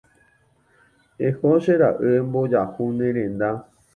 Eho 1.27 1.51
che 1.63 1.73
ra'y 1.81 2.09
embojahu 2.21 2.85
ne 2.97 3.07
renda. 3.17 3.49